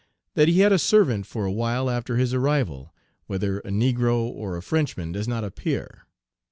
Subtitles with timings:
[0.33, 2.91] That he had a servant for a while after his arrival,
[3.27, 6.07] whether a negro or a Frenchman, does not appear.